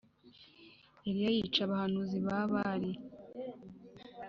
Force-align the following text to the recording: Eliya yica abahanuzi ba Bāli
Eliya 1.07 1.29
yica 1.35 1.61
abahanuzi 1.67 2.17
ba 2.25 2.39
Bāli 2.51 2.91